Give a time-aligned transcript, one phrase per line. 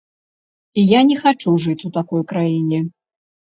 [0.83, 2.85] І я не хачу жыць у такой краіне.